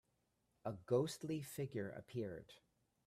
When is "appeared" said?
1.91-2.53